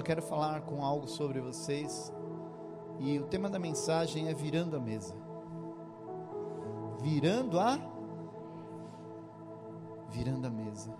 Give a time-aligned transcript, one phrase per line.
[0.00, 2.12] eu quero falar com algo sobre vocês.
[2.98, 5.14] E o tema da mensagem é virando a mesa.
[7.02, 7.78] Virando a
[10.08, 10.92] virando a mesa.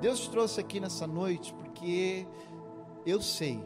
[0.00, 2.26] Deus te trouxe aqui nessa noite porque
[3.06, 3.62] eu sei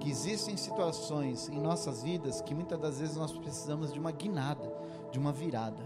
[0.00, 4.72] que existem situações em nossas vidas que muitas das vezes nós precisamos de uma guinada,
[5.10, 5.84] de uma virada.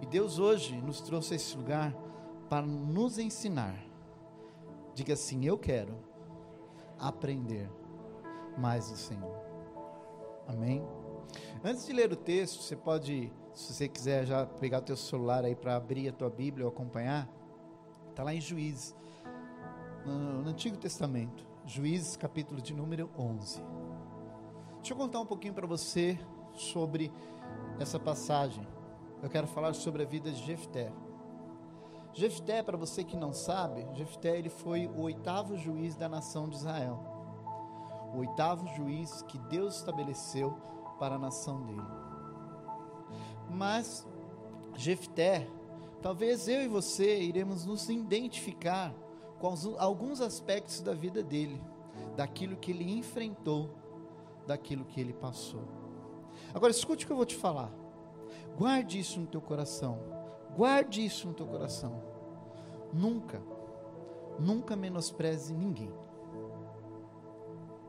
[0.00, 1.96] E Deus hoje nos trouxe a esse lugar
[2.48, 3.82] para nos ensinar.
[4.94, 6.07] Diga assim: Eu quero
[6.98, 7.70] aprender
[8.56, 9.36] mais do Senhor.
[10.46, 10.84] Amém?
[11.62, 15.44] Antes de ler o texto, você pode, se você quiser já pegar o teu celular
[15.44, 17.28] aí para abrir a tua Bíblia ou acompanhar,
[18.10, 18.96] está lá em Juízes,
[20.04, 23.62] no, no Antigo Testamento, Juízes capítulo de número 11.
[24.76, 26.18] Deixa eu contar um pouquinho para você
[26.54, 27.12] sobre
[27.78, 28.66] essa passagem.
[29.22, 30.90] Eu quero falar sobre a vida de Jefté.
[32.18, 36.56] Jefté, para você que não sabe, Jefté ele foi o oitavo juiz da nação de
[36.56, 36.98] Israel.
[38.12, 40.52] O oitavo juiz que Deus estabeleceu
[40.98, 41.86] para a nação dele.
[43.48, 44.04] Mas
[44.74, 45.48] Jefté,
[46.02, 48.92] talvez eu e você iremos nos identificar
[49.38, 51.62] com alguns aspectos da vida dele,
[52.16, 53.70] daquilo que ele enfrentou,
[54.44, 55.62] daquilo que ele passou.
[56.52, 57.72] Agora escute o que eu vou te falar.
[58.56, 60.00] Guarde isso no teu coração.
[60.56, 62.07] Guarde isso no teu coração.
[62.92, 63.40] Nunca,
[64.38, 65.92] nunca menospreze ninguém.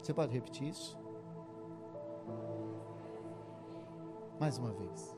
[0.02, 0.98] Você pode repetir isso?
[4.40, 5.18] Mais uma vez.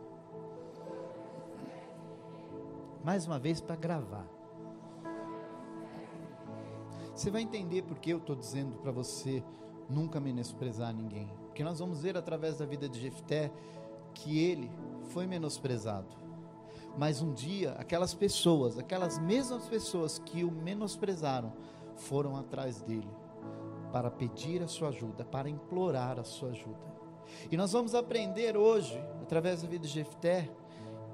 [3.03, 4.27] Mais uma vez para gravar.
[7.15, 9.43] Você vai entender porque eu estou dizendo para você
[9.89, 11.29] nunca menosprezar ninguém.
[11.47, 13.51] Porque nós vamos ver através da vida de Jefté
[14.13, 14.71] que ele
[15.09, 16.20] foi menosprezado.
[16.97, 21.53] Mas um dia, aquelas pessoas, aquelas mesmas pessoas que o menosprezaram,
[21.95, 23.09] foram atrás dele
[23.91, 26.91] para pedir a sua ajuda, para implorar a sua ajuda.
[27.49, 30.49] E nós vamos aprender hoje, através da vida de Jefté,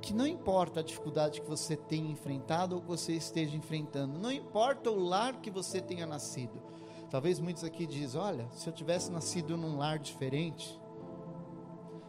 [0.02, 4.32] que não importa a dificuldade que você tenha enfrentado ou que você esteja enfrentando, não
[4.32, 6.62] importa o lar que você tenha nascido.
[7.10, 10.80] Talvez muitos aqui dizem: olha, se eu tivesse nascido num lar diferente,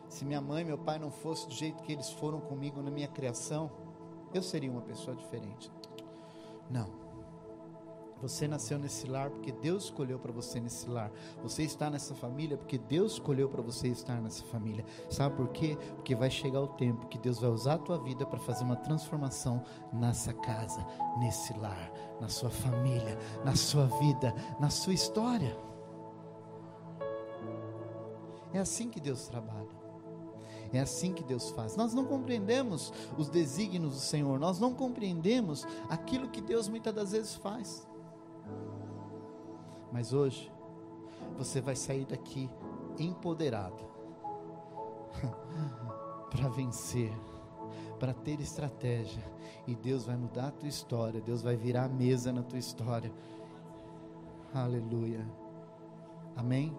[0.08, 2.90] se minha mãe e meu pai não fossem do jeito que eles foram comigo na
[2.90, 3.70] minha criação,
[4.32, 5.70] eu seria uma pessoa diferente.
[6.70, 7.08] Não.
[8.20, 11.10] Você nasceu nesse lar porque Deus escolheu para você nesse lar.
[11.40, 14.84] Você está nessa família porque Deus escolheu para você estar nessa família.
[15.08, 15.78] Sabe por quê?
[15.94, 18.76] Porque vai chegar o tempo que Deus vai usar a tua vida para fazer uma
[18.76, 20.84] transformação nessa casa,
[21.20, 25.56] nesse lar, na sua família, na sua vida, na sua história.
[28.52, 29.67] É assim que Deus trabalha.
[30.72, 31.76] É assim que Deus faz.
[31.76, 37.12] Nós não compreendemos os desígnios do Senhor, nós não compreendemos aquilo que Deus muitas das
[37.12, 37.86] vezes faz.
[39.92, 40.52] Mas hoje,
[41.36, 42.50] você vai sair daqui
[42.98, 43.82] empoderado
[46.30, 47.12] para vencer,
[47.98, 49.22] para ter estratégia.
[49.66, 53.12] E Deus vai mudar a tua história, Deus vai virar a mesa na tua história.
[54.52, 55.26] Aleluia.
[56.36, 56.76] Amém?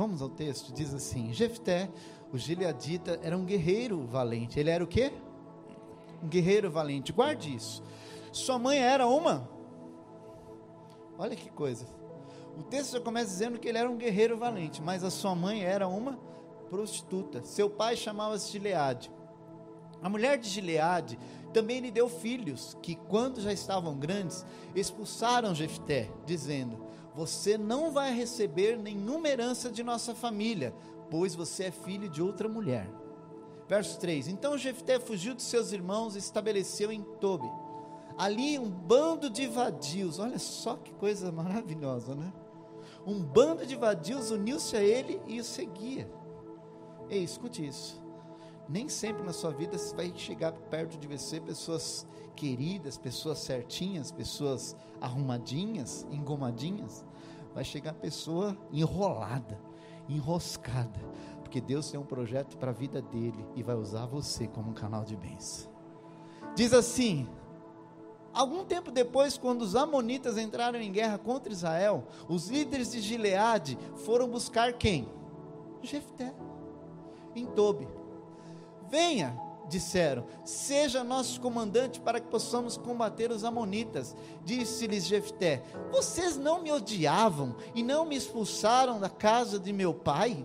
[0.00, 1.90] Vamos ao texto, diz assim: Jefté,
[2.32, 4.58] o gileadita, era um guerreiro valente.
[4.58, 5.12] Ele era o quê?
[6.22, 7.12] Um guerreiro valente.
[7.12, 7.82] Guarde isso.
[8.32, 9.46] Sua mãe era uma.
[11.18, 11.86] Olha que coisa.
[12.56, 15.62] O texto já começa dizendo que ele era um guerreiro valente, mas a sua mãe
[15.62, 16.18] era uma
[16.70, 17.44] prostituta.
[17.44, 19.12] Seu pai chamava-se Gileade.
[20.02, 21.18] A mulher de Gileade
[21.52, 28.14] também lhe deu filhos, que quando já estavam grandes, expulsaram Jefté, dizendo: Você não vai
[28.14, 30.74] receber nenhuma herança de nossa família,
[31.10, 32.88] pois você é filho de outra mulher.
[33.68, 37.50] Verso 3: Então Jefté fugiu de seus irmãos e estabeleceu em Tobi.
[38.18, 42.32] Ali um bando de vadios, olha só que coisa maravilhosa, né?
[43.06, 46.10] Um bando de vadios uniu-se a ele e o seguia.
[47.08, 47.99] Ei, escute isso.
[48.70, 54.12] Nem sempre na sua vida você vai chegar perto de você pessoas queridas, pessoas certinhas,
[54.12, 57.04] pessoas arrumadinhas, engomadinhas.
[57.52, 59.60] Vai chegar pessoa enrolada,
[60.08, 61.00] enroscada,
[61.42, 64.74] porque Deus tem um projeto para a vida dele e vai usar você como um
[64.74, 65.68] canal de bênção.
[66.54, 67.28] Diz assim:
[68.32, 73.76] Algum tempo depois, quando os amonitas entraram em guerra contra Israel, os líderes de Gileade
[73.96, 75.08] foram buscar quem?
[75.82, 76.32] Jefté,
[77.34, 77.99] em Tobi.
[78.90, 84.16] Venha, disseram, seja nosso comandante para que possamos combater os amonitas.
[84.44, 90.44] Disse-lhes Jefté: Vocês não me odiavam e não me expulsaram da casa de meu pai?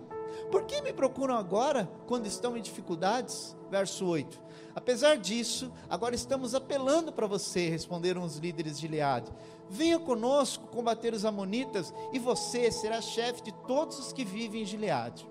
[0.50, 3.56] Por que me procuram agora, quando estão em dificuldades?
[3.68, 4.40] Verso 8.
[4.76, 9.32] Apesar disso, agora estamos apelando para você, responderam os líderes de Gileade.
[9.68, 14.66] Venha conosco combater os amonitas, e você será chefe de todos os que vivem em
[14.66, 15.28] Gileade.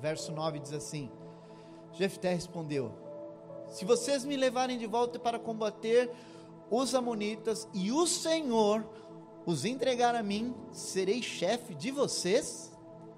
[0.00, 1.10] Verso 9 diz assim:
[1.92, 2.92] Jefté respondeu:
[3.68, 6.10] Se vocês me levarem de volta para combater
[6.70, 8.88] os amonitas e o Senhor
[9.46, 12.72] os entregar a mim, serei chefe de vocês?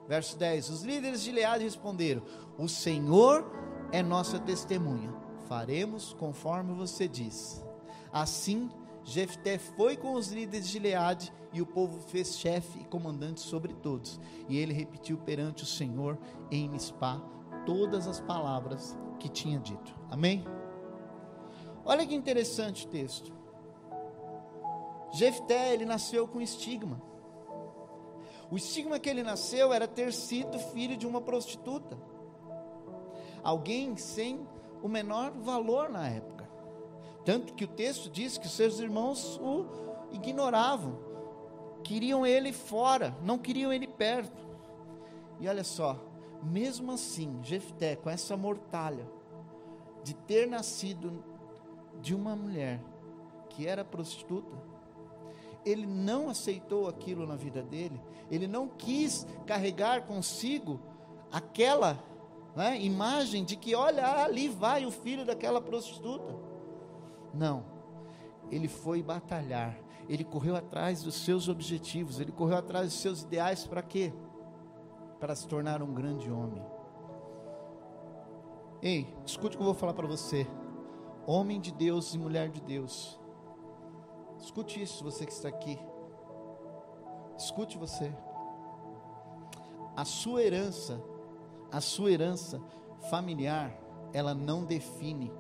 [0.09, 2.23] Verso 10: Os líderes de Gileade responderam:
[2.59, 3.45] O Senhor
[3.93, 5.13] é nossa testemunha,
[5.49, 7.65] faremos conforme você diz.
[8.13, 8.71] Assim,
[9.05, 13.75] Jefté foi com os líderes de Gileade e o povo fez chefe e comandante sobre
[13.75, 14.21] todos.
[14.49, 16.19] E ele repetiu perante o Senhor
[16.51, 17.21] em Mispá
[17.65, 19.95] todas as palavras que tinha dito.
[20.11, 20.45] Amém?
[21.85, 23.33] Olha que interessante o texto.
[25.13, 27.01] Jefté, ele nasceu com estigma.
[28.51, 31.99] O estigma que ele nasceu era ter sido filho de uma prostituta.
[33.43, 34.47] Alguém sem
[34.83, 36.49] o menor valor na época.
[37.25, 39.67] Tanto que o texto diz que seus irmãos o
[40.13, 40.99] ignoravam,
[41.83, 44.43] queriam ele fora, não queriam ele perto.
[45.41, 45.99] E olha só,
[46.43, 49.07] mesmo assim, Jefté, com essa mortalha,
[50.03, 51.25] de ter nascido
[52.01, 52.83] de uma mulher
[53.49, 54.57] que era prostituta,
[55.65, 58.01] ele não aceitou aquilo na vida dele,
[58.31, 60.81] ele não quis carregar consigo
[61.31, 62.03] aquela
[62.57, 66.35] né, imagem de que, olha, ali vai o filho daquela prostituta.
[67.33, 67.65] Não,
[68.51, 69.79] ele foi batalhar,
[70.09, 74.13] ele correu atrás dos seus objetivos, ele correu atrás dos seus ideais para quê?
[75.23, 76.61] Para se tornar um grande homem.
[78.83, 80.45] Ei, escute o que eu vou falar para você.
[81.25, 83.21] Homem de Deus e mulher de Deus.
[84.41, 85.79] Escute isso, você que está aqui.
[87.39, 88.13] Escute você.
[89.97, 91.01] A sua herança,
[91.71, 92.61] a sua herança
[93.09, 93.73] familiar,
[94.13, 95.33] ela não define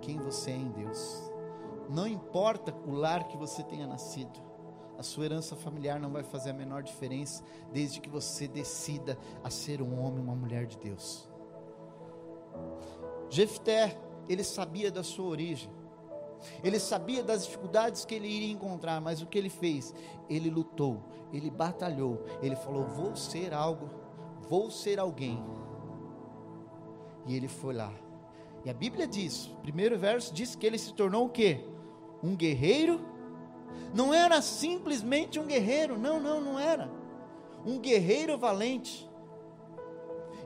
[0.00, 1.30] quem você é em Deus.
[1.90, 4.40] Não importa o lar que você tenha nascido,
[4.98, 9.50] a sua herança familiar não vai fazer a menor diferença, desde que você decida a
[9.50, 11.28] ser um homem, uma mulher de Deus.
[13.28, 13.98] Jefté,
[14.28, 15.70] ele sabia da sua origem,
[16.62, 19.94] ele sabia das dificuldades que ele iria encontrar, mas o que ele fez?
[20.28, 21.02] Ele lutou,
[21.32, 23.90] ele batalhou, ele falou: Vou ser algo,
[24.48, 25.42] vou ser alguém.
[27.26, 27.92] E ele foi lá.
[28.64, 31.64] E a Bíblia diz, primeiro verso diz que ele se tornou o quê?
[32.22, 33.00] um guerreiro,
[33.94, 36.90] não era simplesmente um guerreiro, não, não, não era.
[37.64, 39.08] Um guerreiro valente.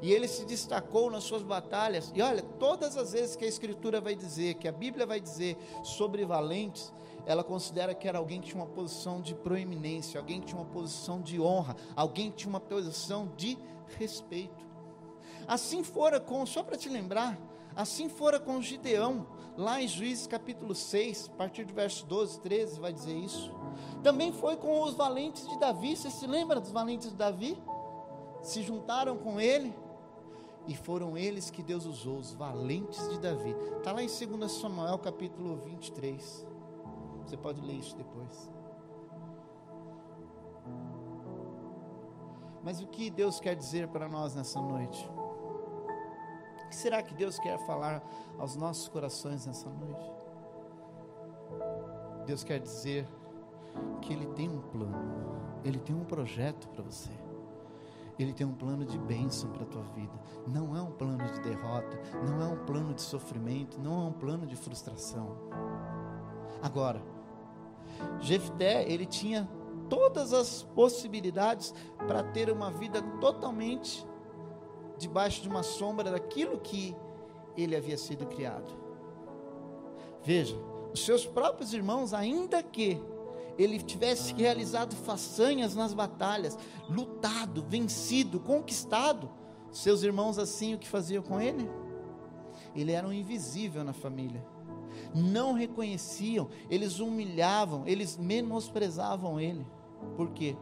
[0.03, 2.11] E ele se destacou nas suas batalhas.
[2.15, 5.57] E olha, todas as vezes que a Escritura vai dizer, que a Bíblia vai dizer
[5.83, 6.93] sobre valentes,
[7.27, 10.71] ela considera que era alguém que tinha uma posição de proeminência, alguém que tinha uma
[10.71, 13.59] posição de honra, alguém que tinha uma posição de
[13.99, 14.65] respeito.
[15.47, 17.39] Assim fora com, só para te lembrar,
[17.75, 19.27] assim fora com Gideão.
[19.61, 23.53] Lá em Juízes capítulo 6, a partir do verso 12, 13, vai dizer isso.
[24.03, 25.95] Também foi com os valentes de Davi.
[25.95, 27.63] Você se lembra dos valentes de Davi?
[28.41, 29.77] Se juntaram com ele.
[30.67, 33.55] E foram eles que Deus usou, os valentes de Davi.
[33.77, 36.47] Está lá em 2 Samuel capítulo 23.
[37.27, 38.51] Você pode ler isso depois.
[42.65, 45.07] Mas o que Deus quer dizer para nós nessa noite?
[46.71, 48.03] Que será que Deus quer falar
[48.39, 50.11] aos nossos corações nessa noite?
[52.25, 53.07] Deus quer dizer
[54.01, 57.11] que Ele tem um plano, Ele tem um projeto para você.
[58.19, 60.13] Ele tem um plano de bênção para a tua vida.
[60.47, 64.13] Não é um plano de derrota, não é um plano de sofrimento, não é um
[64.13, 65.37] plano de frustração.
[66.63, 67.03] Agora,
[68.21, 69.49] Jefté, ele tinha
[69.89, 71.75] todas as possibilidades
[72.07, 74.07] para ter uma vida totalmente
[75.01, 76.95] debaixo de uma sombra daquilo que
[77.57, 78.71] ele havia sido criado.
[80.23, 80.57] Veja,
[80.93, 83.01] os seus próprios irmãos, ainda que
[83.59, 89.31] ele tivesse realizado façanhas nas batalhas, lutado, vencido, conquistado,
[89.73, 91.69] seus irmãos assim o que faziam com ele?
[92.75, 94.45] Ele era um invisível na família.
[95.15, 99.67] Não reconheciam, eles humilhavam, eles menosprezavam ele.
[100.17, 100.57] Por quê?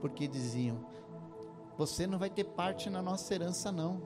[0.00, 0.84] Porque diziam:
[1.80, 4.02] você não vai ter parte na nossa herança, não,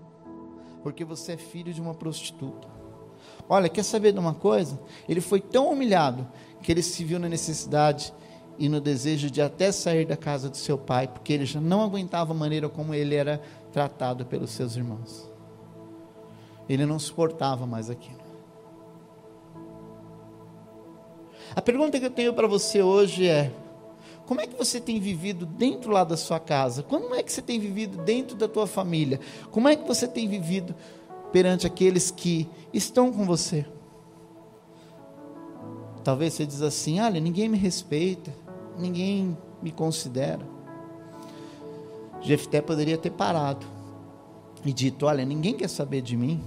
[0.80, 2.68] porque você é filho de uma prostituta.
[3.48, 4.80] Olha, quer saber de uma coisa?
[5.08, 6.24] Ele foi tão humilhado
[6.62, 8.14] que ele se viu na necessidade
[8.60, 11.82] e no desejo de até sair da casa do seu pai, porque ele já não
[11.82, 15.28] aguentava a maneira como ele era tratado pelos seus irmãos.
[16.68, 18.22] Ele não suportava mais aquilo.
[21.56, 23.52] A pergunta que eu tenho para você hoje é:
[24.26, 26.82] Como é que você tem vivido dentro lá da sua casa?
[26.82, 29.20] Como é que você tem vivido dentro da tua família?
[29.50, 30.74] Como é que você tem vivido
[31.30, 33.66] perante aqueles que estão com você?
[36.02, 38.34] Talvez você diz assim: olha, ninguém me respeita,
[38.78, 40.46] ninguém me considera.
[42.22, 43.66] Jefté poderia ter parado
[44.64, 46.42] e dito: olha, ninguém quer saber de mim,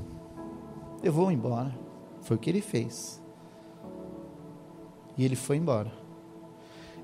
[1.04, 1.78] eu vou embora.
[2.22, 3.22] Foi o que ele fez.
[5.16, 6.07] E ele foi embora.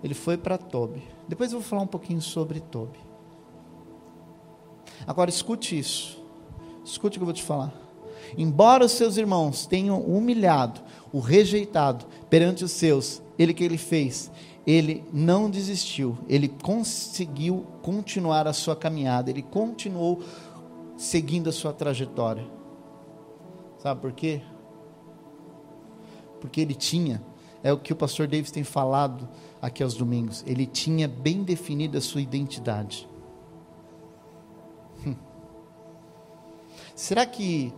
[0.03, 1.01] Ele foi para Tobi.
[1.27, 2.99] Depois eu vou falar um pouquinho sobre Tobi.
[5.07, 6.21] Agora escute isso.
[6.83, 7.73] Escute o que eu vou te falar.
[8.37, 10.81] Embora os seus irmãos tenham humilhado,
[11.11, 14.31] o rejeitado perante os seus, ele que ele fez,
[14.65, 20.21] ele não desistiu, ele conseguiu continuar a sua caminhada, ele continuou
[20.97, 22.45] seguindo a sua trajetória.
[23.77, 24.41] Sabe por quê?
[26.39, 27.21] Porque ele tinha,
[27.63, 29.27] é o que o pastor Davis tem falado
[29.61, 33.07] aqui aos domingos, ele tinha bem definida a sua identidade.
[35.07, 35.15] Hum.
[36.93, 37.73] Será que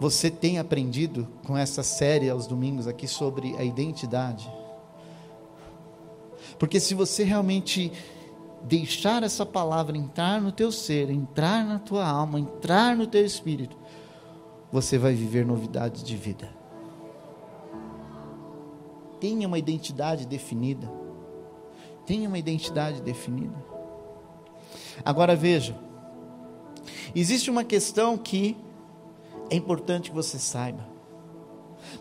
[0.00, 4.50] você tem aprendido com essa série aos domingos aqui sobre a identidade?
[6.58, 7.92] Porque se você realmente
[8.64, 13.76] deixar essa palavra entrar no teu ser, entrar na tua alma, entrar no teu espírito,
[14.70, 16.61] você vai viver novidades de vida.
[19.22, 20.90] Tenha uma identidade definida.
[22.04, 23.54] Tenha uma identidade definida.
[25.04, 25.78] Agora veja,
[27.14, 28.56] existe uma questão que
[29.48, 30.84] é importante que você saiba.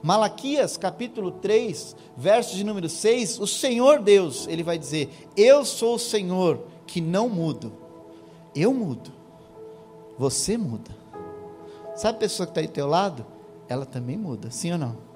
[0.02, 5.98] Malaquias capítulo 3, verso de número 6, o Senhor Deus, ele vai dizer: Eu sou
[5.98, 7.72] o Senhor que não mudo.
[8.56, 9.12] Eu mudo.
[10.18, 10.90] Você muda.
[11.96, 13.24] Sabe a pessoa que está aí do teu lado?
[13.70, 15.11] Ela também muda, sim ou não?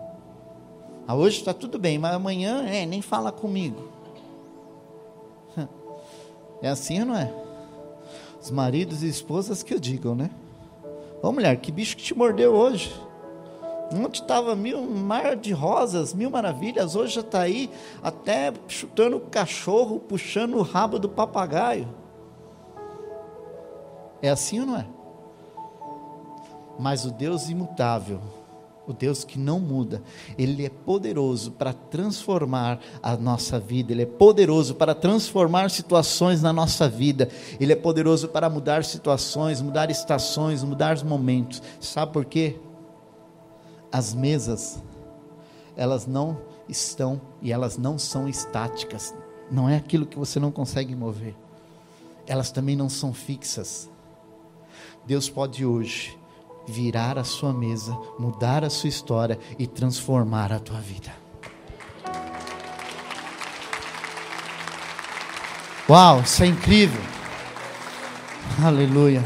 [1.07, 3.89] Ah, hoje está tudo bem, mas amanhã é, nem fala comigo.
[6.61, 7.31] É assim não é?
[8.41, 10.31] Os maridos e esposas que o digam, né?
[11.21, 12.93] Ô mulher, que bicho que te mordeu hoje?
[13.93, 17.69] Ontem estava mil mar de rosas, mil maravilhas, hoje já está aí
[18.01, 21.87] até chutando o cachorro, puxando o rabo do papagaio.
[24.21, 24.87] É assim ou não é?
[26.79, 28.19] Mas o Deus imutável,
[28.87, 30.01] o Deus que não muda,
[30.37, 36.53] Ele é poderoso para transformar a nossa vida, Ele é poderoso para transformar situações na
[36.53, 41.61] nossa vida, Ele é poderoso para mudar situações, mudar estações, mudar momentos.
[41.79, 42.57] Sabe por quê?
[43.91, 44.83] As mesas,
[45.75, 46.37] elas não
[46.67, 49.13] estão e elas não são estáticas,
[49.49, 51.35] não é aquilo que você não consegue mover,
[52.27, 53.89] elas também não são fixas.
[55.05, 56.17] Deus pode hoje
[56.67, 61.13] virar a sua mesa, mudar a sua história e transformar a tua vida.
[65.87, 67.01] Uau, isso é incrível.
[68.63, 69.23] Aleluia.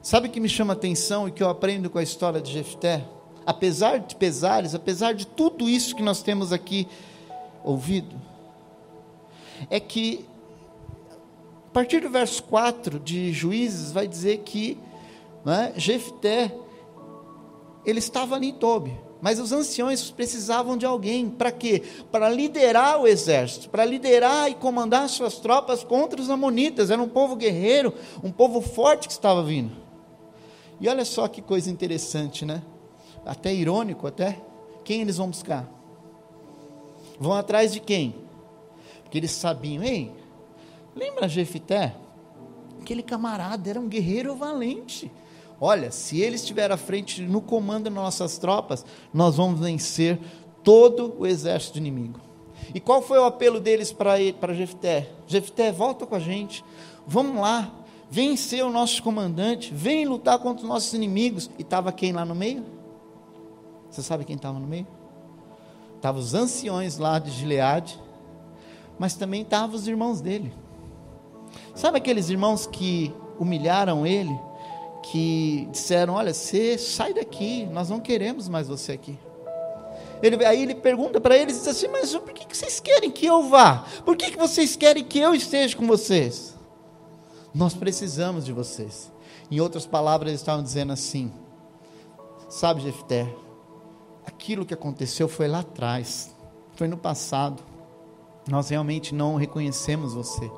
[0.00, 2.52] Sabe o que me chama a atenção e que eu aprendo com a história de
[2.52, 3.04] Jefté?
[3.44, 6.88] Apesar de pesares, apesar de tudo isso que nós temos aqui
[7.62, 8.14] ouvido,
[9.68, 10.24] é que
[11.76, 14.78] partir do verso 4 de Juízes vai dizer que
[15.44, 16.50] né, Jefté,
[17.84, 21.82] ele estava ali em Tobi, mas os anciões precisavam de alguém, para quê?
[22.10, 27.10] Para liderar o exército, para liderar e comandar suas tropas contra os amonitas, era um
[27.10, 27.92] povo guerreiro,
[28.24, 29.76] um povo forte que estava vindo,
[30.80, 32.62] e olha só que coisa interessante, né,
[33.22, 34.40] até irônico até,
[34.82, 35.70] quem eles vão buscar?
[37.20, 38.14] Vão atrás de quem?
[39.02, 40.10] Porque eles sabiam, ei,
[40.96, 41.94] lembra Jefité?
[42.80, 45.10] Aquele camarada era um guerreiro valente,
[45.60, 50.18] Olha, se ele estiver à frente no comando das nossas tropas, nós vamos vencer
[50.62, 52.20] todo o exército inimigo.
[52.74, 54.18] E qual foi o apelo deles para
[54.52, 55.10] Jefté?
[55.26, 56.64] Jefté, volta com a gente,
[57.06, 57.72] vamos lá,
[58.10, 61.48] vem ser o nosso comandante, vem lutar contra os nossos inimigos.
[61.58, 62.64] E estava quem lá no meio?
[63.90, 64.86] Você sabe quem estava no meio?
[65.94, 67.98] Estavam os anciões lá de Gileade,
[68.98, 70.52] mas também estavam os irmãos dele.
[71.74, 74.36] Sabe aqueles irmãos que humilharam ele?
[75.10, 79.18] que disseram: Olha, você sai daqui, nós não queremos mais você aqui.
[80.22, 83.26] Ele, aí ele pergunta para eles diz assim: Mas por que, que vocês querem que
[83.26, 83.84] eu vá?
[84.04, 86.54] Por que, que vocês querem que eu esteja com vocês?
[87.54, 89.12] Nós precisamos de vocês.
[89.50, 91.32] Em outras palavras, eles estavam dizendo assim:
[92.48, 93.32] Sabe, Jefté,
[94.24, 96.34] aquilo que aconteceu foi lá atrás,
[96.74, 97.62] foi no passado.
[98.48, 100.50] Nós realmente não reconhecemos você.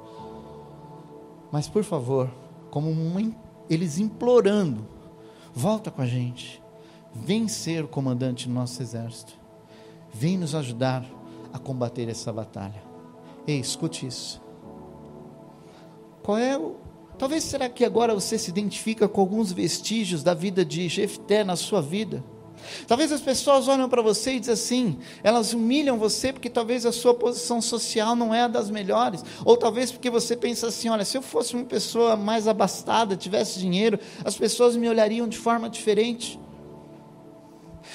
[1.50, 2.30] Mas por favor,
[2.70, 2.90] como
[3.68, 4.86] eles implorando:
[5.54, 6.62] volta com a gente,
[7.14, 9.32] vem ser o comandante do nosso exército,
[10.12, 11.04] vem nos ajudar
[11.52, 12.82] a combater essa batalha.
[13.46, 14.42] Ei, escute isso.
[16.22, 16.76] Qual é o.
[17.16, 21.56] Talvez será que agora você se identifica com alguns vestígios da vida de Jefté na
[21.56, 22.22] sua vida?
[22.86, 26.92] Talvez as pessoas olham para você e dizem assim, elas humilham você porque talvez a
[26.92, 31.04] sua posição social não é a das melhores, ou talvez porque você pensa assim, olha,
[31.04, 35.68] se eu fosse uma pessoa mais abastada, tivesse dinheiro, as pessoas me olhariam de forma
[35.68, 36.38] diferente.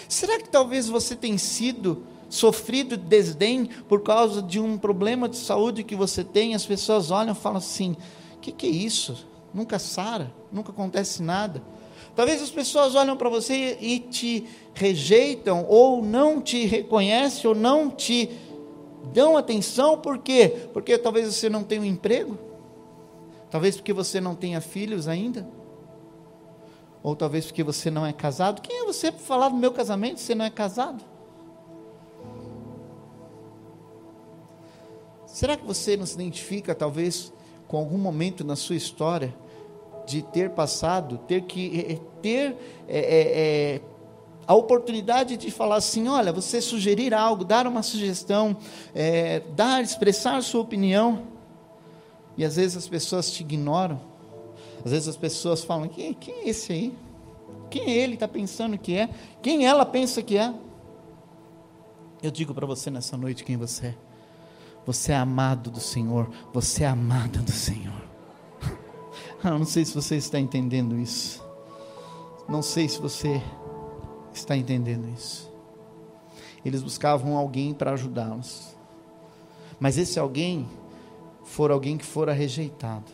[0.08, 5.84] Será que talvez você tenha sido sofrido desdém por causa de um problema de saúde
[5.84, 6.56] que você tem?
[6.56, 7.96] As pessoas olham e falam assim:
[8.36, 9.28] o que, que é isso?
[9.54, 11.62] Nunca sara, nunca acontece nada.
[12.16, 17.90] Talvez as pessoas olham para você e te rejeitam, ou não te reconhecem, ou não
[17.90, 18.30] te
[19.14, 20.68] dão atenção, por quê?
[20.74, 22.38] Porque talvez você não tenha um emprego,
[23.50, 25.48] talvez porque você não tenha filhos ainda
[27.04, 28.62] ou talvez porque você não é casado.
[28.62, 31.04] Quem é você para falar do meu casamento se você não é casado?
[35.28, 37.34] Será que você não se identifica, talvez,
[37.68, 39.36] com algum momento na sua história
[40.06, 42.56] de ter passado, ter que eh, eh, ter
[42.88, 43.82] é, é, é,
[44.46, 48.58] a oportunidade de falar assim, olha, você sugerir algo, dar uma sugestão,
[49.56, 51.24] dar, expressar sua opinião,
[52.38, 54.14] e às vezes as pessoas te ignoram
[54.86, 56.98] às vezes as pessoas falam: quem, quem é esse aí?
[57.70, 59.10] Quem é ele está pensando que é?
[59.42, 60.54] Quem ela pensa que é?
[62.22, 63.96] Eu digo para você nessa noite quem você é.
[64.86, 66.30] Você é amado do Senhor.
[66.54, 68.13] Você é amada do Senhor.
[69.46, 71.44] Eu não sei se você está entendendo isso.
[72.48, 73.44] Não sei se você
[74.34, 75.52] está entendendo isso.
[76.64, 78.74] Eles buscavam alguém para ajudá-los.
[79.82, 80.66] Mas esse alguém
[81.44, 83.12] for alguém que fora rejeitado.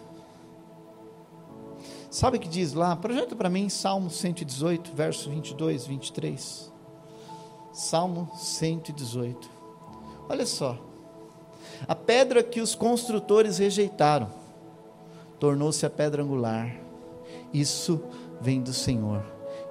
[2.12, 2.96] Sabe o que diz lá?
[2.96, 6.72] Projeta para mim Salmo 118, verso 22, 23.
[7.74, 9.50] Salmo 118.
[10.30, 10.78] Olha só.
[11.88, 14.39] A pedra que os construtores rejeitaram
[15.40, 16.76] tornou-se a pedra angular.
[17.54, 18.02] Isso
[18.42, 19.24] vem do Senhor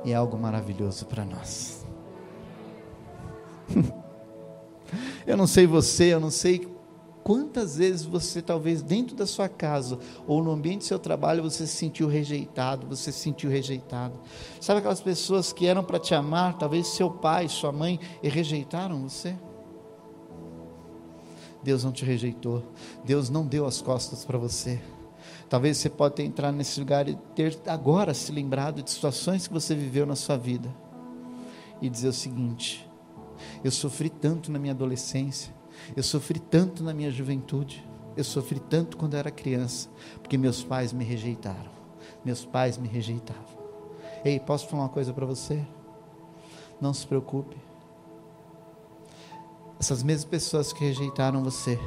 [0.05, 1.87] e é algo maravilhoso para nós.
[5.27, 6.79] eu não sei você, eu não sei
[7.29, 11.67] Quantas vezes você, talvez dentro da sua casa ou no ambiente do seu trabalho, você
[11.67, 14.19] se sentiu rejeitado, você se sentiu rejeitado?
[14.59, 19.07] Sabe aquelas pessoas que eram para te amar, talvez seu pai, sua mãe, e rejeitaram
[19.07, 19.37] você?
[21.63, 22.63] Deus não te rejeitou,
[23.05, 24.81] Deus não deu as costas para você.
[25.49, 29.53] Talvez você pode ter entrado nesse lugar e ter agora se lembrado de situações que
[29.53, 30.69] você viveu na sua vida
[31.81, 32.89] e dizer o seguinte:
[33.65, 35.55] eu sofri tanto na minha adolescência,
[35.97, 37.83] eu sofri tanto na minha juventude,
[38.17, 39.89] eu sofri tanto quando era criança,
[40.21, 41.79] porque meus pais me rejeitaram.
[42.25, 43.59] Meus pais me rejeitavam.
[44.25, 45.65] Ei, posso falar uma coisa para você?
[46.81, 47.57] Não se preocupe.
[49.81, 51.79] Essas mesmas pessoas que rejeitaram você,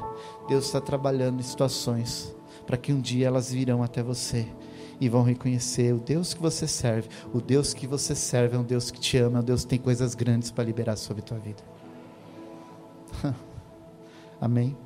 [0.47, 2.33] Deus está trabalhando em situações
[2.71, 4.47] para que um dia elas virão até você
[4.97, 7.09] e vão reconhecer o Deus que você serve.
[7.33, 9.71] O Deus que você serve é um Deus que te ama, é um Deus que
[9.71, 11.61] tem coisas grandes para liberar sobre a tua vida.
[14.39, 14.77] Amém?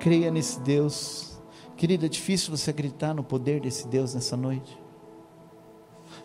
[0.00, 1.38] Creia nesse Deus.
[1.76, 4.80] Querida, é difícil você acreditar no poder desse Deus nessa noite.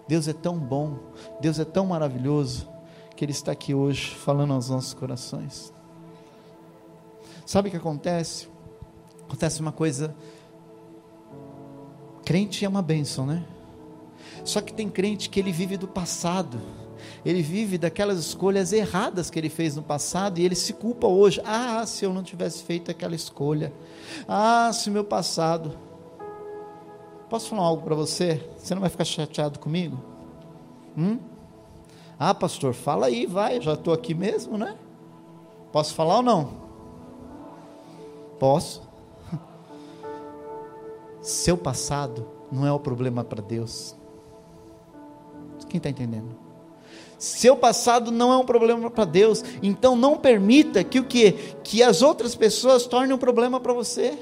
[0.07, 0.97] Deus é tão bom,
[1.41, 2.69] Deus é tão maravilhoso,
[3.17, 5.73] que Ele está aqui hoje falando aos nossos corações.
[7.45, 8.47] Sabe o que acontece?
[9.27, 10.15] Acontece uma coisa.
[12.27, 13.41] Crente é uma bênção, né?
[14.43, 16.59] Só que tem crente que ele vive do passado
[17.25, 21.41] ele vive daquelas escolhas erradas que ele fez no passado e ele se culpa hoje.
[21.45, 23.73] Ah, se eu não tivesse feito aquela escolha.
[24.27, 25.77] Ah, se meu passado.
[27.29, 28.49] Posso falar algo para você?
[28.57, 30.01] Você não vai ficar chateado comigo?
[30.97, 31.19] Hum?
[32.17, 34.75] Ah, pastor, fala aí, vai, já estou aqui mesmo, né?
[35.71, 36.53] Posso falar ou não?
[38.39, 38.86] Posso.
[41.27, 43.93] Seu passado não é o problema para Deus.
[45.67, 46.33] Quem está entendendo?
[47.19, 51.33] Seu passado não é um problema para Deus, então não permita que o que
[51.65, 54.17] que as outras pessoas tornem um problema para você.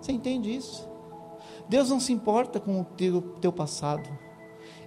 [0.00, 0.88] Você entende isso?
[1.68, 4.08] Deus não se importa com o teu, teu passado.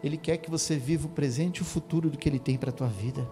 [0.02, 2.70] Ele quer que você viva o presente e o futuro do que Ele tem para
[2.70, 3.28] a tua vida.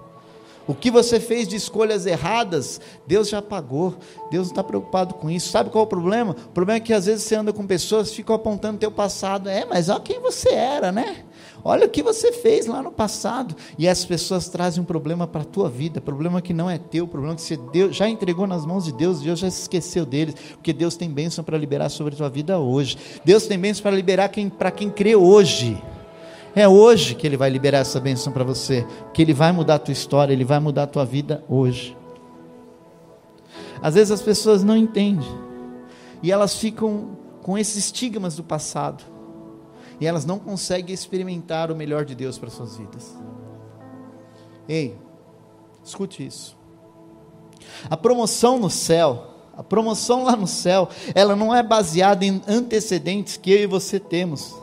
[0.68, 3.96] O que você fez de escolhas erradas, Deus já pagou.
[4.30, 5.50] Deus não está preocupado com isso.
[5.50, 6.32] Sabe qual é o problema?
[6.32, 9.48] O problema é que às vezes você anda com pessoas que ficam apontando teu passado.
[9.48, 11.24] É, mas olha quem você era, né?
[11.64, 13.56] Olha o que você fez lá no passado.
[13.78, 17.08] E essas pessoas trazem um problema para a tua vida, problema que não é teu,
[17.08, 20.36] problema que você Deus, já entregou nas mãos de Deus, Deus já se esqueceu deles,
[20.52, 22.98] porque Deus tem bênção para liberar sobre a tua vida hoje.
[23.24, 25.82] Deus tem bênção para liberar quem, para quem crê hoje.
[26.58, 29.80] É hoje que Ele vai liberar essa bênção para você, que Ele vai mudar a
[29.80, 31.96] tua história, Ele vai mudar a tua vida hoje.
[33.80, 35.30] Às vezes as pessoas não entendem
[36.24, 39.04] e elas ficam com esses estigmas do passado
[40.02, 43.16] e elas não conseguem experimentar o melhor de Deus para suas vidas.
[44.68, 44.98] Ei,
[45.84, 46.58] escute isso.
[47.88, 53.38] A promoção no céu, a promoção lá no céu, ela não é baseada em antecedentes
[53.38, 54.56] que eu e você temos,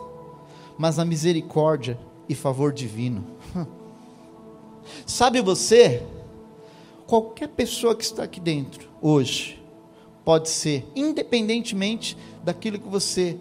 [0.79, 3.25] mas na misericórdia e favor divino.
[5.07, 6.03] Sabe você,
[7.07, 9.63] qualquer pessoa que está aqui dentro hoje
[10.25, 13.39] pode ser, independentemente daquilo que você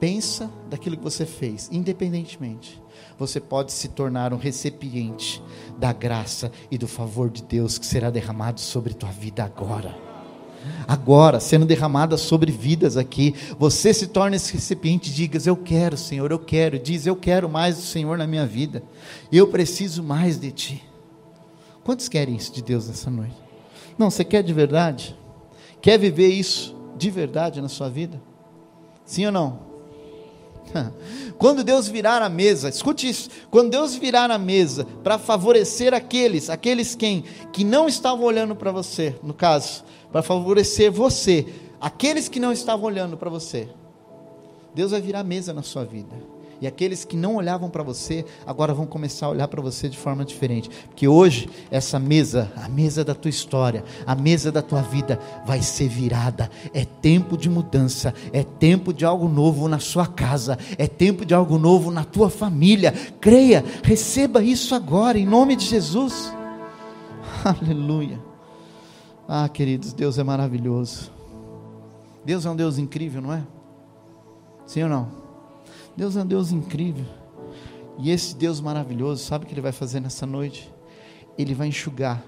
[0.00, 2.82] pensa, daquilo que você fez, independentemente
[3.18, 5.42] você pode se tornar um recipiente
[5.78, 10.03] da graça e do favor de Deus que será derramado sobre tua vida agora.
[10.86, 16.30] Agora, sendo derramada sobre vidas aqui, você se torna esse recipiente diga: Eu quero, Senhor,
[16.30, 16.78] eu quero.
[16.78, 18.82] Diz: Eu quero mais do Senhor na minha vida.
[19.32, 20.84] Eu preciso mais de Ti.
[21.82, 23.36] Quantos querem isso de Deus nessa noite?
[23.98, 25.16] Não, você quer de verdade?
[25.80, 28.20] Quer viver isso de verdade na sua vida?
[29.04, 29.74] Sim ou não?
[31.38, 36.48] Quando Deus virar a mesa, escute isso, quando Deus virar a mesa para favorecer aqueles,
[36.48, 41.44] aqueles quem que não estavam olhando para você, no caso, para favorecer você,
[41.80, 43.68] aqueles que não estavam olhando para você.
[44.72, 46.14] Deus vai virar mesa na sua vida.
[46.60, 49.98] E aqueles que não olhavam para você, agora vão começar a olhar para você de
[49.98, 50.70] forma diferente.
[50.86, 55.60] Porque hoje, essa mesa, a mesa da tua história, a mesa da tua vida, vai
[55.62, 56.48] ser virada.
[56.72, 61.34] É tempo de mudança, é tempo de algo novo na sua casa, é tempo de
[61.34, 62.92] algo novo na tua família.
[63.20, 66.32] Creia, receba isso agora, em nome de Jesus.
[67.44, 68.33] Aleluia.
[69.26, 71.10] Ah, queridos, Deus é maravilhoso.
[72.24, 73.42] Deus é um Deus incrível, não é?
[74.66, 75.08] Sim ou não?
[75.96, 77.06] Deus é um Deus incrível.
[77.98, 80.72] E esse Deus maravilhoso, sabe o que Ele vai fazer nessa noite?
[81.38, 82.22] Ele vai enxugar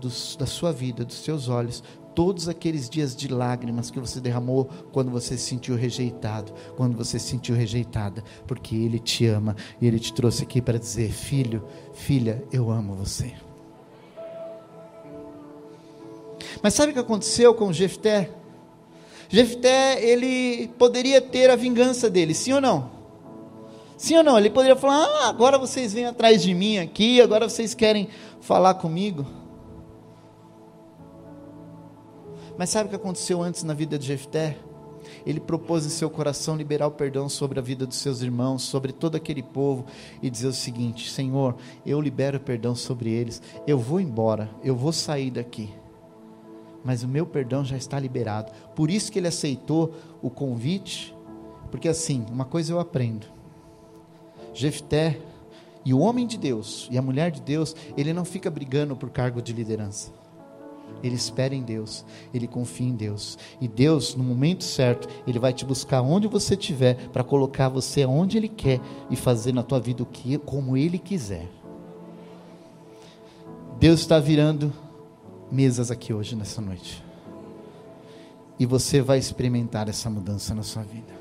[0.00, 1.82] dos, da sua vida, dos seus olhos,
[2.14, 7.18] todos aqueles dias de lágrimas que você derramou quando você se sentiu rejeitado, quando você
[7.18, 11.64] se sentiu rejeitada, porque Ele te ama e Ele te trouxe aqui para dizer: Filho,
[11.92, 13.34] filha, eu amo você.
[16.62, 18.30] Mas sabe o que aconteceu com Jefté?
[19.28, 22.90] Jefté, ele poderia ter a vingança dele, sim ou não?
[23.96, 24.38] Sim ou não?
[24.38, 28.08] Ele poderia falar: ah, agora vocês vêm atrás de mim aqui, agora vocês querem
[28.40, 29.24] falar comigo.
[32.58, 34.56] Mas sabe o que aconteceu antes na vida de Jefté?
[35.24, 38.92] Ele propôs em seu coração liberar o perdão sobre a vida dos seus irmãos, sobre
[38.92, 39.86] todo aquele povo,
[40.22, 44.74] e dizer o seguinte: Senhor, eu libero o perdão sobre eles, eu vou embora, eu
[44.74, 45.72] vou sair daqui,
[46.84, 48.52] mas o meu perdão já está liberado.
[48.74, 51.14] Por isso que ele aceitou o convite,
[51.70, 53.26] porque assim, uma coisa eu aprendo
[54.52, 55.20] Jefté
[55.84, 59.10] e o homem de Deus e a mulher de Deus, ele não fica brigando por
[59.10, 60.12] cargo de liderança.
[61.02, 63.38] Ele espera em Deus, ele confia em Deus.
[63.60, 68.04] E Deus, no momento certo, ele vai te buscar onde você estiver para colocar você
[68.04, 71.48] onde ele quer e fazer na tua vida o que como ele quiser.
[73.78, 74.72] Deus está virando
[75.50, 77.04] mesas aqui hoje nessa noite.
[78.58, 81.12] E você vai experimentar essa mudança na sua vida.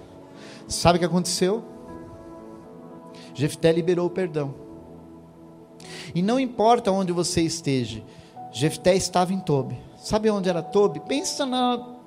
[0.68, 1.63] Sabe o que aconteceu?
[3.34, 4.54] Jefté liberou o perdão.
[6.13, 8.04] E não importa onde você esteja,
[8.52, 9.80] Jefté estava em Tobi.
[9.98, 11.00] Sabe onde era Tobi?
[11.00, 11.98] Pensa na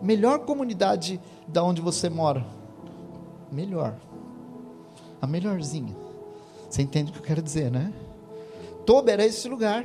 [0.00, 2.46] melhor comunidade da onde você mora.
[3.50, 3.94] Melhor.
[5.20, 5.94] A melhorzinha.
[6.68, 7.92] Você entende o que eu quero dizer, né?
[8.86, 9.84] Tobi era esse lugar.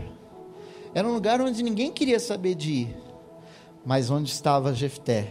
[0.96, 2.98] Era um lugar onde ninguém queria saber de ir.
[3.86, 5.28] Mas onde estava Jefté?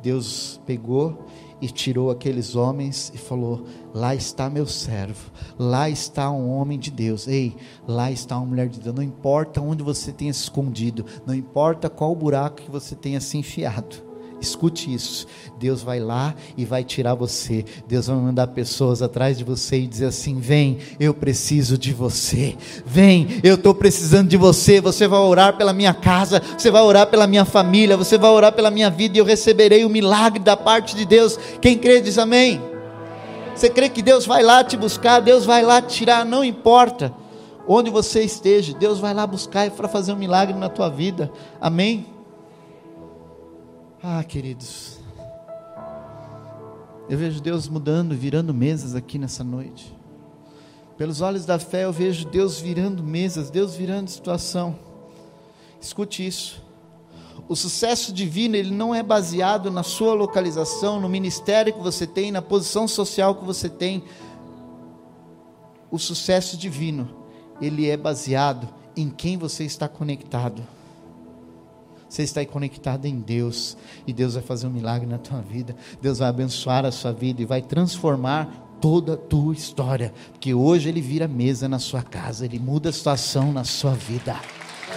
[0.00, 1.26] Deus pegou
[1.60, 6.92] e tirou aqueles homens e falou: Lá está meu servo, lá está um homem de
[6.92, 7.56] Deus, ei,
[7.88, 8.94] lá está uma mulher de Deus.
[8.94, 13.36] Não importa onde você tenha se escondido, não importa qual buraco que você tenha se
[13.36, 14.03] enfiado,
[14.44, 15.26] Escute isso.
[15.58, 17.64] Deus vai lá e vai tirar você.
[17.88, 22.56] Deus vai mandar pessoas atrás de você e dizer assim: Vem, eu preciso de você.
[22.84, 24.80] Vem, eu estou precisando de você.
[24.80, 28.52] Você vai orar pela minha casa, você vai orar pela minha família, você vai orar
[28.52, 31.38] pela minha vida e eu receberei o milagre da parte de Deus.
[31.60, 32.60] Quem crê diz amém.
[33.54, 37.14] Você crê que Deus vai lá te buscar, Deus vai lá te tirar, não importa
[37.66, 41.30] onde você esteja, Deus vai lá buscar para fazer um milagre na tua vida.
[41.60, 42.13] Amém.
[44.06, 44.98] Ah, queridos,
[47.08, 49.96] eu vejo Deus mudando, virando mesas aqui nessa noite.
[50.98, 54.78] Pelos olhos da fé, eu vejo Deus virando mesas, Deus virando situação.
[55.80, 56.62] Escute isso.
[57.48, 62.30] o sucesso divino ele não é baseado na sua localização, no ministério que você tem,
[62.30, 64.04] na posição social que você tem.
[65.90, 67.08] O sucesso divino,
[67.58, 70.62] ele é baseado em quem você está conectado.
[72.14, 75.74] Você está conectado em Deus, e Deus vai fazer um milagre na tua vida.
[76.00, 80.88] Deus vai abençoar a sua vida e vai transformar toda a tua história, porque hoje
[80.88, 84.36] ele vira mesa na sua casa, ele muda a situação na sua vida.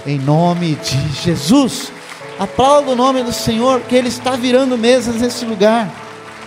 [0.06, 1.92] Em nome de Jesus.
[2.38, 5.92] Aplauda o nome do Senhor, que Ele está virando mesas nesse lugar.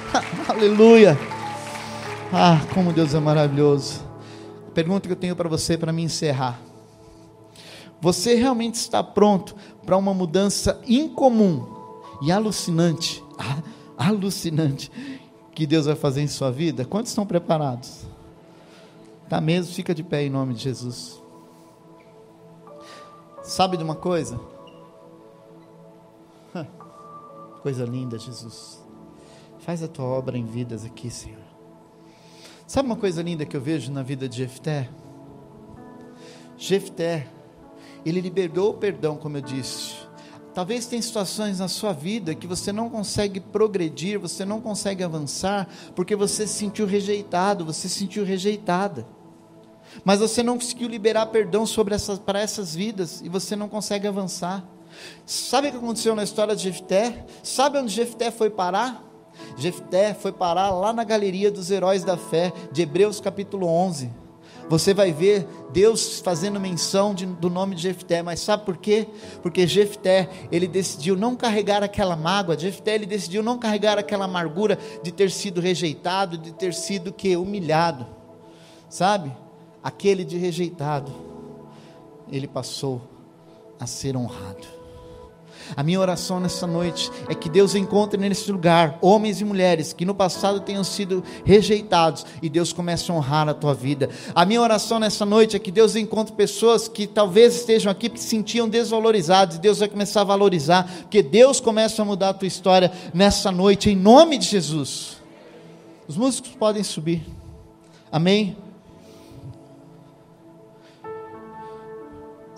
[0.46, 1.18] Aleluia.
[2.32, 4.04] Ah, como Deus é maravilhoso.
[4.72, 6.60] Pergunta que eu tenho para você para me encerrar.
[8.00, 9.54] Você realmente está pronto
[9.84, 11.66] para uma mudança incomum
[12.22, 13.24] e alucinante,
[13.96, 14.90] alucinante,
[15.54, 16.84] que Deus vai fazer em sua vida?
[16.84, 18.06] Quantos estão preparados?
[19.28, 19.72] Tá mesmo?
[19.72, 21.20] Fica de pé em nome de Jesus.
[23.42, 24.40] Sabe de uma coisa?
[27.62, 28.82] Coisa linda, Jesus.
[29.60, 31.50] Faz a tua obra em vidas aqui, Senhor.
[32.66, 34.88] Sabe uma coisa linda que eu vejo na vida de Jefté?
[36.56, 37.26] Jefté,
[38.04, 39.94] ele liberou o perdão, como eu disse.
[40.52, 45.68] Talvez tenha situações na sua vida que você não consegue progredir, você não consegue avançar,
[45.94, 49.06] porque você se sentiu rejeitado, você se sentiu rejeitada.
[50.04, 54.06] Mas você não conseguiu liberar perdão sobre essas, para essas vidas e você não consegue
[54.06, 54.64] avançar.
[55.24, 57.24] Sabe o que aconteceu na história de Jefté?
[57.42, 59.04] Sabe onde Jefté foi parar?
[59.56, 64.10] Jefté foi parar lá na galeria dos heróis da fé, de Hebreus capítulo 11.
[64.70, 69.08] Você vai ver Deus fazendo menção de, do nome de Jefté, mas sabe por quê?
[69.42, 74.78] Porque Jefté, ele decidiu não carregar aquela mágoa, Jefté, ele decidiu não carregar aquela amargura
[75.02, 78.06] de ter sido rejeitado, de ter sido que humilhado.
[78.88, 79.36] Sabe?
[79.82, 81.10] Aquele de rejeitado,
[82.30, 83.02] ele passou
[83.80, 84.79] a ser honrado.
[85.76, 90.04] A minha oração nessa noite é que Deus encontre nesse lugar homens e mulheres que
[90.04, 94.10] no passado tenham sido rejeitados e Deus comece a honrar a tua vida.
[94.34, 98.20] A minha oração nessa noite é que Deus encontre pessoas que talvez estejam aqui que
[98.20, 102.34] se sentiam desvalorizados e Deus vai começar a valorizar, porque Deus começa a mudar a
[102.34, 105.16] tua história nessa noite em nome de Jesus.
[106.06, 107.24] Os músicos podem subir.
[108.10, 108.56] Amém.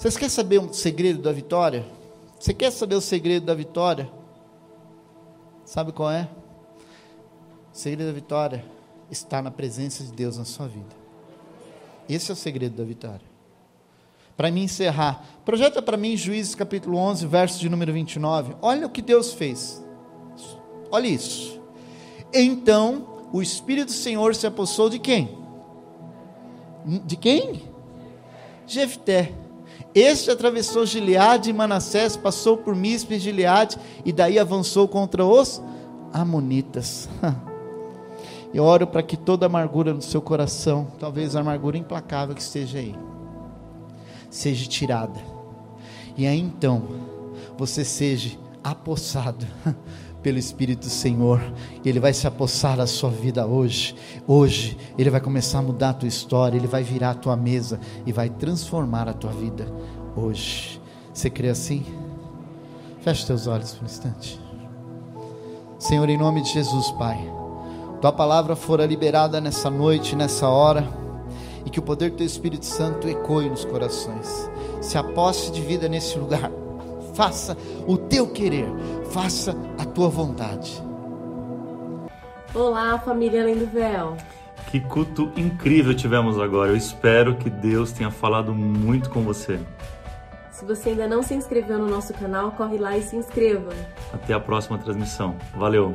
[0.03, 1.85] Vocês querem saber um segredo da vitória?
[2.43, 4.11] Você quer saber o segredo da vitória?
[5.65, 6.29] Sabe qual é?
[7.73, 8.65] O segredo da vitória
[9.09, 10.93] está na presença de Deus na sua vida.
[12.09, 13.25] Esse é o segredo da vitória.
[14.37, 18.57] Para mim encerrar, projeta para mim Juízes capítulo 11, verso de número 29.
[18.61, 19.81] Olha o que Deus fez.
[20.91, 21.61] Olha isso.
[22.35, 25.39] Então o Espírito do Senhor se apossou de quem?
[27.07, 27.63] De quem?
[28.67, 29.33] Jefté.
[29.95, 35.63] Este atravessou Gileade e Manassés, passou por Mispe e Gileade, e daí avançou contra os
[36.13, 37.09] Amonitas.
[38.55, 42.79] Eu oro para que toda amargura no seu coração, talvez a amargura implacável que esteja
[42.79, 42.95] aí,
[44.29, 45.19] seja tirada.
[46.17, 46.83] E aí então,
[47.57, 49.47] você seja apossado
[50.23, 51.41] pelo Espírito do Senhor,
[51.85, 53.95] Ele vai se apossar da sua vida hoje.
[54.27, 57.81] Hoje, Ele vai começar a mudar a tua história, Ele vai virar a tua mesa
[58.07, 59.67] e vai transformar a tua vida
[60.17, 60.81] hoje.
[61.13, 61.85] Você crê assim?
[63.01, 64.41] Feche teus olhos por um instante.
[65.79, 67.19] Senhor, em nome de Jesus, Pai,
[68.01, 70.89] tua palavra fora liberada nessa noite, nessa hora,
[71.67, 74.49] e que o poder do teu Espírito Santo ecoe nos corações.
[74.81, 76.51] Se aposte de vida nesse lugar
[77.23, 77.57] faça
[77.87, 78.67] o teu querer,
[79.13, 80.83] faça a tua vontade.
[82.53, 84.17] Olá, família Além do Véu.
[84.73, 86.73] Que culto incrível tivemos agora.
[86.73, 89.61] Eu espero que Deus tenha falado muito com você.
[90.51, 93.71] Se você ainda não se inscreveu no nosso canal, corre lá e se inscreva.
[94.13, 95.37] Até a próxima transmissão.
[95.55, 95.93] Valeu!